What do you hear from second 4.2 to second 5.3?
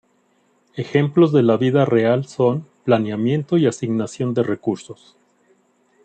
de recursos.